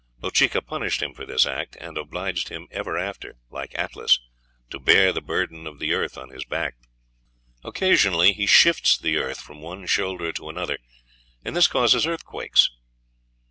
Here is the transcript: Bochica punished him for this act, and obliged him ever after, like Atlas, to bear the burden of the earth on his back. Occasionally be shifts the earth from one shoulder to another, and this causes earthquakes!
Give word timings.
Bochica 0.19 0.63
punished 0.65 1.03
him 1.03 1.13
for 1.13 1.27
this 1.27 1.45
act, 1.45 1.77
and 1.79 1.95
obliged 1.95 2.49
him 2.49 2.67
ever 2.71 2.97
after, 2.97 3.37
like 3.51 3.77
Atlas, 3.77 4.19
to 4.71 4.79
bear 4.79 5.13
the 5.13 5.21
burden 5.21 5.67
of 5.67 5.77
the 5.77 5.93
earth 5.93 6.17
on 6.17 6.29
his 6.29 6.43
back. 6.43 6.73
Occasionally 7.63 8.33
be 8.33 8.47
shifts 8.47 8.97
the 8.97 9.17
earth 9.17 9.39
from 9.39 9.61
one 9.61 9.85
shoulder 9.85 10.31
to 10.31 10.49
another, 10.49 10.79
and 11.45 11.55
this 11.55 11.67
causes 11.67 12.07
earthquakes! 12.07 12.71